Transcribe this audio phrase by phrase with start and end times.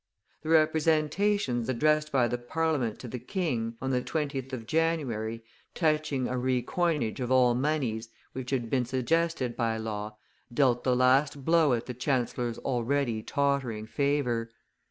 [0.41, 5.43] The representations addressed by the Parliament to the king, on the 20th of January,
[5.75, 10.17] touching a re coinage of all moneys, which had been suggested by Law,
[10.51, 14.49] dealt the last blow at the chancellor's already tottering favor.